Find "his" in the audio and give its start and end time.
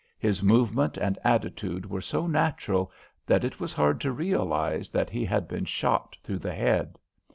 0.17-0.41